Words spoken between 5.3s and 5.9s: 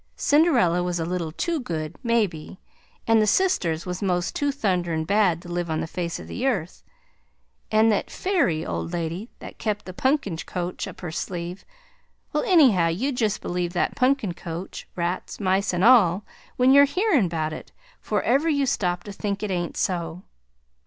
to live on the